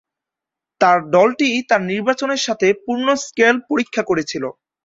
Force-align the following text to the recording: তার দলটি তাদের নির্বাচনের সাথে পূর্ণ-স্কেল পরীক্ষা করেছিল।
তার 0.81 0.99
দলটি 1.15 1.47
তাদের 1.61 1.89
নির্বাচনের 1.91 2.41
সাথে 2.47 2.67
পূর্ণ-স্কেল 2.83 3.55
পরীক্ষা 3.69 4.03
করেছিল। 4.09 4.43